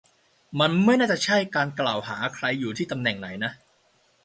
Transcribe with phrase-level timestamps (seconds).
[0.59, 3.47] มันไม่น่าจะใช่การกล่าวหาว่า ใครอยู่ที่ตำแหน่งไหน